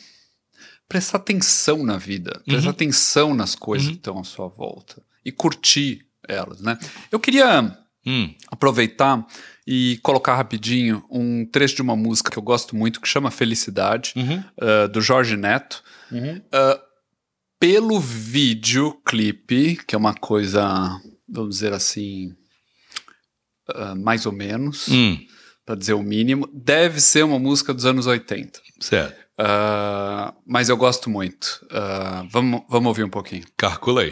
prestar 0.89 1.17
atenção 1.17 1.83
na 1.83 1.97
vida, 1.97 2.41
prestar 2.45 2.71
atenção 2.71 3.33
nas 3.33 3.55
coisas 3.55 3.87
que 3.89 3.93
estão 3.95 4.19
à 4.19 4.23
sua 4.23 4.47
volta 4.47 5.01
e 5.23 5.31
curtir 5.31 6.05
elas, 6.27 6.59
né? 6.61 6.77
Eu 7.11 7.19
queria 7.19 7.77
Hum, 8.07 8.35
aproveitar 8.51 9.25
e 9.65 9.99
colocar 10.03 10.35
rapidinho 10.35 11.03
um 11.09 11.43
trecho 11.43 11.77
de 11.77 11.81
uma 11.81 11.95
música 11.95 12.29
que 12.29 12.37
eu 12.37 12.43
gosto 12.43 12.75
muito 12.75 13.01
que 13.01 13.07
chama 13.07 13.31
Felicidade, 13.31 14.13
ah, 14.61 14.85
do 14.87 15.01
Jorge 15.01 15.35
Neto. 15.35 15.83
Ah, 16.51 16.79
pelo 17.59 17.99
videoclipe, 17.99 19.77
que 19.87 19.95
é 19.95 19.97
uma 19.97 20.13
coisa, 20.13 21.01
vamos 21.27 21.55
dizer 21.55 21.73
assim, 21.73 22.35
ah, 23.69 23.95
mais 23.95 24.27
ou 24.27 24.31
menos, 24.31 24.87
hum, 24.87 25.17
para 25.65 25.75
dizer 25.75 25.93
o 25.93 26.03
mínimo, 26.03 26.47
deve 26.53 26.99
ser 27.01 27.23
uma 27.23 27.39
música 27.39 27.73
dos 27.73 27.85
anos 27.85 28.05
80. 28.07 28.61
certo. 28.79 29.25
Ah, 29.37 30.33
mas 30.45 30.69
eu 30.69 30.77
gosto 30.77 31.09
muito. 31.09 31.65
Ah, 31.71 32.25
vamos, 32.29 32.61
vamos 32.69 32.87
ouvir 32.87 33.03
um 33.03 33.09
pouquinho. 33.09 33.43
Calcula 33.57 34.03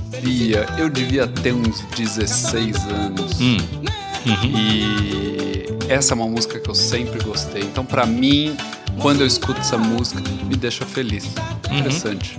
pandemia, 0.00 0.66
eu 0.78 0.88
devia 0.88 1.26
ter 1.26 1.52
uns 1.52 1.80
16 1.96 2.76
anos. 2.86 3.40
Hum. 3.40 3.56
E 4.44 5.66
essa 5.88 6.12
é 6.12 6.14
uma 6.14 6.26
música 6.28 6.58
que 6.58 6.68
eu 6.68 6.74
sempre 6.74 7.22
gostei. 7.22 7.62
Então, 7.62 7.84
pra 7.84 8.06
mim, 8.06 8.56
quando 9.00 9.20
eu 9.20 9.26
escuto 9.26 9.60
essa 9.60 9.76
música, 9.78 10.20
me 10.44 10.56
deixa 10.56 10.84
feliz. 10.86 11.24
Uhum. 11.70 11.78
Interessante. 11.78 12.38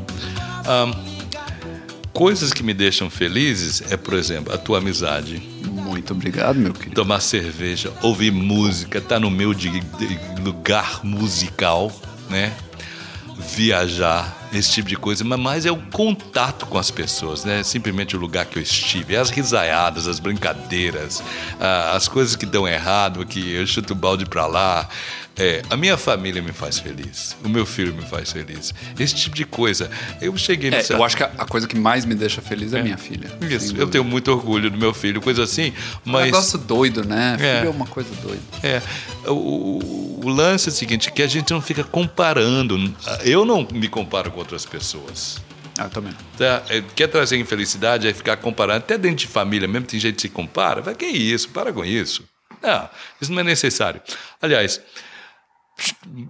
Coisas 2.11 2.53
que 2.53 2.63
me 2.63 2.73
deixam 2.73 3.09
felizes 3.09 3.83
é, 3.91 3.97
por 3.97 4.13
exemplo, 4.13 4.53
a 4.53 4.57
tua 4.57 4.77
amizade. 4.77 5.41
Muito 5.65 6.13
obrigado, 6.13 6.55
meu 6.57 6.73
querido. 6.73 6.95
Tomar 6.95 7.19
cerveja, 7.19 7.91
ouvir 8.01 8.31
música, 8.31 8.97
estar 8.99 9.19
no 9.19 9.29
meu 9.29 9.53
de- 9.53 9.79
de 9.81 10.41
lugar 10.41 11.01
musical, 11.03 11.91
né? 12.29 12.53
Viajar, 13.55 14.44
esse 14.57 14.71
tipo 14.71 14.89
de 14.89 14.95
coisa, 14.95 15.23
mas 15.23 15.39
mais 15.39 15.65
é 15.65 15.71
o 15.71 15.77
contato 15.77 16.65
com 16.65 16.77
as 16.77 16.89
pessoas, 16.91 17.43
né? 17.45 17.63
Simplesmente 17.63 18.15
o 18.15 18.19
lugar 18.19 18.45
que 18.45 18.57
eu 18.57 18.63
estive, 18.63 19.15
as 19.15 19.29
risaiadas, 19.29 20.07
as 20.07 20.19
brincadeiras, 20.19 21.23
as 21.93 22.07
coisas 22.07 22.35
que 22.35 22.45
dão 22.45 22.67
errado, 22.67 23.25
que 23.25 23.53
eu 23.53 23.65
chuto 23.67 23.93
o 23.93 23.95
balde 23.95 24.25
pra 24.25 24.45
lá. 24.45 24.87
É, 25.37 25.61
a 25.69 25.75
minha 25.75 25.97
família 25.97 26.41
me 26.41 26.53
faz 26.53 26.79
feliz, 26.79 27.35
o 27.43 27.49
meu 27.49 27.65
filho 27.65 27.93
me 27.93 28.03
faz 28.05 28.31
feliz. 28.31 28.73
Esse 28.97 29.15
tipo 29.15 29.35
de 29.35 29.43
coisa. 29.45 29.89
Eu 30.21 30.35
cheguei 30.37 30.69
É, 30.69 30.77
nessa. 30.77 30.93
eu 30.93 31.03
acho 31.03 31.17
que 31.17 31.23
a, 31.23 31.31
a 31.37 31.45
coisa 31.45 31.67
que 31.67 31.77
mais 31.77 32.05
me 32.05 32.15
deixa 32.15 32.41
feliz 32.41 32.73
é, 32.73 32.81
minha 32.81 32.97
filha. 32.97 33.29
Isso, 33.41 33.75
eu 33.75 33.87
tenho 33.87 34.03
muito 34.03 34.31
orgulho 34.31 34.69
do 34.71 34.77
meu 34.77 34.93
filho, 34.93 35.21
coisa 35.21 35.43
assim, 35.43 35.73
Um 36.05 36.11
mas. 36.11 36.25
negócio 36.27 36.57
doido, 36.57 37.03
né? 37.05 37.35
É. 37.39 37.57
Filho 37.57 37.67
é 37.67 37.71
uma 37.71 37.85
coisa 37.87 38.09
doida. 38.21 38.41
É, 38.63 38.81
o, 39.29 40.19
o 40.23 40.29
lance 40.29 40.69
é 40.69 40.71
o 40.71 40.75
seguinte, 40.75 41.11
que 41.11 41.21
a 41.21 41.27
gente 41.27 41.51
não 41.51 41.61
fica 41.61 41.83
comparando. 41.83 42.93
Eu 43.23 43.43
não 43.45 43.67
me 43.73 43.87
comparo 43.87 44.31
com 44.31 44.39
outras 44.39 44.65
pessoas. 44.65 45.41
Ah, 45.77 45.83
eu 45.83 45.89
também. 45.89 46.13
Tá? 46.37 46.63
É, 46.69 46.81
Quer 46.95 47.07
trazer 47.07 47.37
infelicidade, 47.37 48.07
é 48.07 48.13
ficar 48.13 48.37
comparando. 48.37 48.77
Até 48.77 48.97
dentro 48.97 49.17
de 49.17 49.27
família 49.27 49.67
mesmo, 49.67 49.85
tem 49.85 49.99
gente 49.99 50.15
que 50.15 50.21
se 50.21 50.29
compara. 50.29 50.81
Vai, 50.81 50.95
que 50.95 51.05
isso? 51.05 51.49
Para 51.49 51.73
com 51.73 51.83
isso. 51.83 52.23
Não, 52.63 52.89
isso 53.21 53.31
não 53.33 53.41
é 53.41 53.43
necessário. 53.43 54.01
Aliás, 54.41 54.79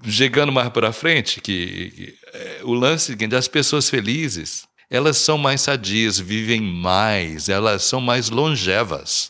chegando 0.04 0.52
mais 0.52 0.70
para 0.70 0.92
frente, 0.92 1.42
que, 1.42 1.92
que, 1.92 2.16
é, 2.34 2.60
o 2.64 2.74
lance 2.74 3.12
é 3.12 3.14
seguinte, 3.14 3.36
as 3.36 3.48
pessoas 3.48 3.90
felizes, 3.90 4.68
elas 4.90 5.18
são 5.18 5.38
mais 5.38 5.62
sadias, 5.62 6.20
vivem 6.20 6.62
mais, 6.62 7.50
elas 7.50 7.84
são 7.84 8.02
mais 8.02 8.30
longevas. 8.30 9.30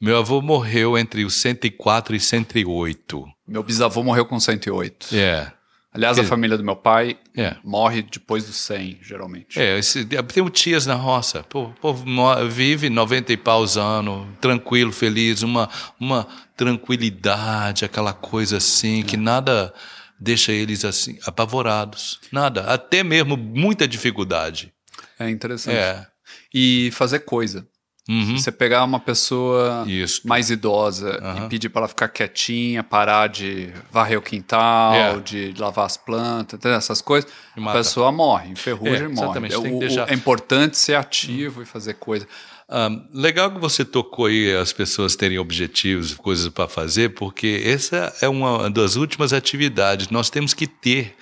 Meu 0.00 0.16
avô 0.16 0.40
morreu 0.40 0.96
entre 0.96 1.24
os 1.24 1.34
104 1.34 2.16
e 2.16 2.20
108. 2.20 3.26
Meu 3.46 3.62
bisavô 3.62 4.02
morreu 4.02 4.24
com 4.24 4.40
108. 4.40 5.14
É. 5.14 5.52
Aliás, 5.92 6.18
a 6.18 6.22
Que- 6.22 6.28
família 6.28 6.56
do 6.56 6.62
meu 6.62 6.76
pai 6.76 7.18
É. 7.36 7.56
morre 7.64 8.02
depois 8.02 8.44
dos 8.44 8.56
100, 8.56 8.98
geralmente. 9.02 9.58
É, 9.60 9.76
esse, 9.76 10.04
tem 10.04 10.42
o 10.42 10.48
tias 10.48 10.86
na 10.86 10.94
roça. 10.94 11.40
O 11.52 11.68
povo 11.80 12.04
vive 12.48 12.88
90 12.88 13.32
e 13.32 13.36
paus 13.36 13.76
anos, 13.76 14.24
tranquilo, 14.40 14.92
feliz, 14.92 15.42
uma, 15.42 15.68
uma 15.98 16.28
tranquilidade, 16.56 17.84
aquela 17.84 18.12
coisa 18.12 18.56
assim, 18.58 19.02
que 19.02 19.16
nada 19.16 19.72
deixa 20.18 20.52
eles 20.52 20.84
assim, 20.84 21.18
apavorados. 21.26 22.20
Nada. 22.30 22.62
Até 22.64 23.02
mesmo 23.02 23.36
muita 23.36 23.86
dificuldade. 23.88 24.72
É 25.18 25.28
interessante. 25.30 25.76
É. 25.76 26.06
E 26.54 26.90
fazer 26.92 27.20
coisa. 27.20 27.66
Uhum. 28.08 28.36
Você 28.36 28.50
pegar 28.50 28.82
uma 28.82 28.98
pessoa 28.98 29.84
Isso. 29.86 30.26
mais 30.26 30.50
idosa 30.50 31.20
Aham. 31.22 31.46
e 31.46 31.48
pedir 31.48 31.68
para 31.68 31.82
ela 31.82 31.88
ficar 31.88 32.08
quietinha, 32.08 32.82
parar 32.82 33.28
de 33.28 33.68
varrer 33.92 34.18
o 34.18 34.22
quintal, 34.22 34.94
É. 34.94 35.20
de 35.20 35.54
lavar 35.56 35.86
as 35.86 35.96
plantas, 35.96 36.58
essas 36.64 37.00
coisas, 37.00 37.30
a 37.56 37.72
pessoa 37.72 38.10
morre, 38.10 38.50
enferruja 38.50 39.04
É, 39.04 39.06
e 39.06 39.08
morre. 39.08 39.52
É, 39.52 39.58
o- 39.58 39.78
deixar- 39.78 40.10
é 40.10 40.14
importante 40.14 40.76
ser 40.76 40.94
ativo 40.94 41.62
e 41.62 41.66
fazer 41.66 41.94
coisa. 41.94 42.26
Ah, 42.68 42.88
legal 43.12 43.50
que 43.50 43.58
você 43.60 43.84
tocou 43.84 44.26
aí 44.26 44.56
as 44.56 44.72
pessoas 44.72 45.14
terem 45.14 45.38
objetivos, 45.38 46.14
coisas 46.14 46.48
para 46.48 46.68
fazer, 46.68 47.10
porque 47.14 47.62
essa 47.64 48.12
é 48.20 48.28
uma 48.28 48.70
das 48.70 48.96
últimas 48.96 49.32
atividades. 49.32 50.08
Nós 50.08 50.30
temos 50.30 50.54
que 50.54 50.66
ter 50.66 51.14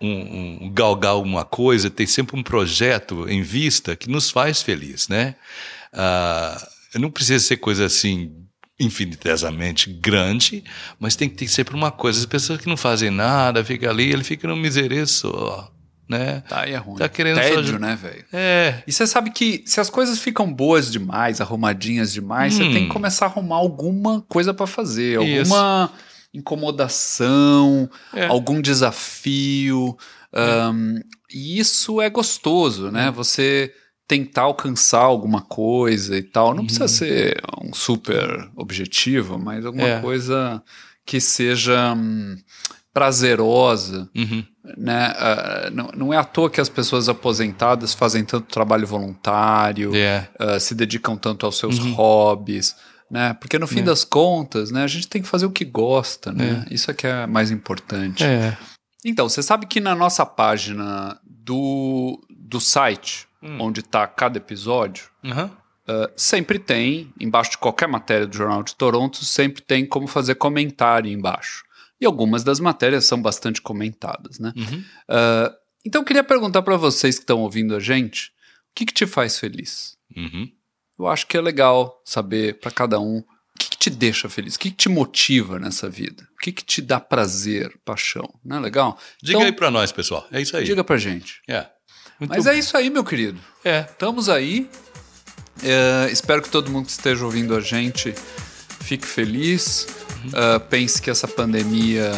um, 0.00 0.64
um 0.66 0.70
galgar 0.72 1.12
alguma 1.12 1.44
coisa, 1.44 1.90
ter 1.90 2.06
sempre 2.06 2.38
um 2.38 2.42
projeto 2.42 3.28
em 3.28 3.42
vista 3.42 3.94
que 3.94 4.08
nos 4.10 4.30
faz 4.30 4.62
feliz, 4.62 5.08
né? 5.08 5.34
Ah, 5.92 6.56
não 6.96 7.10
precisa 7.10 7.44
ser 7.44 7.56
coisa 7.58 7.84
assim 7.86 8.32
infinitesamente 8.78 9.90
grande, 9.92 10.64
mas 10.98 11.14
tem 11.16 11.28
que 11.28 11.36
ter 11.36 11.48
sempre 11.48 11.74
uma 11.74 11.90
coisa. 11.90 12.18
As 12.18 12.26
pessoas 12.26 12.60
que 12.60 12.66
não 12.68 12.76
fazem 12.76 13.10
nada, 13.10 13.64
ficam 13.64 13.90
ali, 13.90 14.10
ele 14.10 14.24
fica 14.24 14.48
no 14.48 14.56
miserê 14.56 15.04
só, 15.06 15.70
né? 16.08 16.42
Tá, 16.48 16.62
aí 16.62 16.72
é 16.72 16.76
ruim. 16.76 16.96
Tá 16.96 17.08
querendo 17.08 17.36
só- 17.36 17.42
Tédio, 17.42 17.78
né, 17.78 17.94
velho? 18.00 18.24
É, 18.32 18.82
E 18.86 18.92
você 18.92 19.06
sabe 19.06 19.30
que 19.30 19.62
se 19.66 19.80
as 19.80 19.90
coisas 19.90 20.18
ficam 20.18 20.50
boas 20.52 20.90
demais, 20.90 21.40
arrumadinhas 21.40 22.12
demais, 22.12 22.54
você 22.54 22.64
Hum. 22.64 22.72
tem 22.72 22.86
que 22.86 22.92
começar 22.92 23.26
a 23.26 23.28
arrumar 23.28 23.56
alguma 23.56 24.22
coisa 24.22 24.54
pra 24.54 24.66
fazer, 24.66 25.20
Isso. 25.22 25.54
alguma 25.54 25.92
incomodação, 26.32 27.88
É. 28.14 28.26
algum 28.26 28.60
desafio. 28.60 29.96
ahn, 30.32 31.00
e 31.28 31.58
isso 31.58 32.00
é 32.00 32.08
gostoso, 32.08 32.86
Hum. 32.86 32.90
né? 32.92 33.10
Você 33.10 33.74
tentar 34.10 34.42
alcançar 34.42 35.02
alguma 35.02 35.40
coisa 35.40 36.16
e 36.18 36.22
tal. 36.22 36.48
Não 36.52 36.58
Uhum. 36.62 36.64
precisa 36.66 36.88
ser 36.88 37.40
um 37.62 37.72
super 37.72 38.50
objetivo, 38.56 39.38
mas 39.38 39.64
alguma 39.64 39.86
É. 39.86 40.00
coisa 40.00 40.60
que 41.06 41.20
seja 41.20 41.94
hum, 41.94 42.36
prazerosa 42.92 44.08
uhum. 44.16 44.44
né? 44.76 45.14
ah, 45.16 45.70
não, 45.72 45.90
não 45.96 46.12
é 46.12 46.16
à 46.16 46.24
toa 46.24 46.50
que 46.50 46.60
as 46.60 46.68
pessoas 46.68 47.08
aposentadas 47.08 47.94
fazem 47.94 48.24
tanto 48.24 48.46
trabalho 48.52 48.84
voluntário, 48.86 49.94
é. 49.94 50.28
ah, 50.38 50.58
se 50.58 50.74
dedicam 50.74 51.16
tanto 51.16 51.46
aos 51.46 51.56
seus 51.56 51.78
Uhum. 51.78 51.92
hobbies, 51.94 52.74
né? 53.08 53.34
Porque 53.34 53.58
no 53.60 53.66
fim 53.68 53.78
É. 53.80 53.82
das 53.82 54.04
contas, 54.04 54.72
né, 54.72 54.82
a 54.82 54.88
gente 54.88 55.06
tem 55.08 55.22
que 55.22 55.28
fazer 55.28 55.46
o 55.46 55.50
que 55.52 55.64
gosta, 55.64 56.32
né? 56.32 56.66
Isso 56.68 56.90
é 56.90 56.94
que 56.94 57.06
é 57.06 57.26
mais 57.28 57.50
importante. 57.52 58.24
É. 58.24 58.56
Então, 59.04 59.28
você 59.28 59.40
sabe 59.42 59.66
que 59.66 59.80
na 59.80 59.94
nossa 59.94 60.26
página 60.26 61.16
do, 61.24 62.20
do 62.28 62.60
site, 62.60 63.26
Hum. 63.42 63.58
onde 63.60 63.80
está 63.80 64.06
cada 64.06 64.36
episódio, 64.38 65.08
Uhum. 65.24 65.50
ah, 65.88 66.10
sempre 66.16 66.58
tem, 66.58 67.12
embaixo 67.18 67.52
de 67.52 67.58
qualquer 67.58 67.88
matéria 67.88 68.26
do 68.26 68.36
Jornal 68.36 68.62
de 68.62 68.74
Toronto, 68.74 69.24
sempre 69.24 69.62
tem 69.62 69.86
como 69.86 70.06
fazer 70.06 70.34
comentário 70.34 71.10
embaixo. 71.10 71.64
E 72.00 72.06
algumas 72.06 72.42
das 72.44 72.60
matérias 72.60 73.04
são 73.04 73.20
bastante 73.20 73.60
comentadas, 73.60 74.38
né? 74.38 74.52
Uhum. 74.56 74.84
Ah, 75.08 75.54
então 75.84 76.02
eu 76.02 76.04
queria 76.04 76.24
perguntar 76.24 76.62
para 76.62 76.76
vocês 76.76 77.16
que 77.16 77.22
estão 77.22 77.40
ouvindo 77.40 77.74
a 77.74 77.80
gente, 77.80 78.28
o 78.70 78.74
que, 78.74 78.84
que 78.86 78.92
te 78.92 79.06
faz 79.06 79.38
feliz? 79.38 79.96
Uhum. 80.16 80.50
Eu 80.98 81.06
acho 81.08 81.26
que 81.26 81.36
é 81.36 81.40
legal 81.40 82.00
saber 82.04 82.58
para 82.60 82.70
cada 82.70 83.00
um 83.00 83.24
te 83.80 83.88
deixa 83.88 84.28
feliz, 84.28 84.56
o 84.56 84.58
que, 84.58 84.70
que 84.70 84.76
te 84.76 84.88
motiva 84.90 85.58
nessa 85.58 85.88
vida, 85.88 86.28
o 86.34 86.36
que, 86.42 86.52
que 86.52 86.62
te 86.62 86.82
dá 86.82 87.00
prazer, 87.00 87.72
paixão, 87.82 88.28
não 88.44 88.58
é 88.58 88.60
legal? 88.60 88.98
Diga 89.22 89.38
Então, 89.38 89.46
aí 89.46 89.52
pra 89.52 89.70
nós, 89.70 89.90
pessoal. 89.90 90.28
É 90.30 90.38
isso 90.40 90.54
aí. 90.54 90.64
diga 90.64 90.84
pra 90.84 90.98
gente. 90.98 91.40
É. 91.48 91.66
Muito 92.20 92.30
Mas 92.30 92.44
bom. 92.44 92.50
é 92.50 92.58
isso 92.58 92.76
aí, 92.76 92.90
meu 92.90 93.02
querido. 93.02 93.40
É. 93.64 93.80
Estamos 93.90 94.28
aí. 94.28 94.68
É, 95.62 96.10
espero 96.12 96.42
que 96.42 96.50
todo 96.50 96.70
mundo 96.70 96.84
que 96.86 96.92
esteja 96.92 97.24
ouvindo 97.24 97.56
a 97.56 97.60
gente 97.60 98.14
fique 98.80 99.06
feliz. 99.06 99.86
Ah, 100.34 100.60
pense 100.60 101.00
que 101.00 101.08
essa 101.08 101.26
pandemia. 101.26 102.12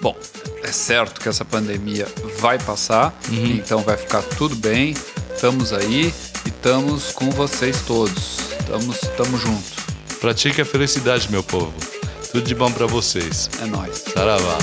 Bom, 0.00 0.14
é 0.62 0.70
certo 0.72 1.18
que 1.18 1.28
essa 1.30 1.44
pandemia 1.46 2.06
vai 2.38 2.58
passar, 2.58 3.18
então 3.30 3.80
vai 3.80 3.96
ficar 3.96 4.20
tudo 4.22 4.54
bem. 4.54 4.94
Estamos 5.34 5.72
aí 5.72 6.12
e 6.44 6.48
estamos 6.50 7.12
com 7.12 7.30
vocês 7.30 7.80
todos. 7.86 8.38
Estamos 8.60 8.98
tamo 9.16 9.38
junto. 9.38 9.85
Pratique 10.26 10.60
a 10.60 10.64
felicidade, 10.64 11.30
meu 11.30 11.40
povo. 11.40 11.72
Tudo 12.32 12.44
de 12.44 12.52
bom 12.52 12.68
pra 12.72 12.84
vocês. 12.84 13.48
É 13.62 13.66
nóis. 13.66 14.06
Saravá. 14.12 14.58